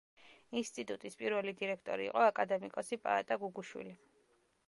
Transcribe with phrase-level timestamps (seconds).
[0.61, 3.97] ინსტიტუტის პირველი დირექტორი იყო აკადემიკოსი პაატა გუგუშვილი.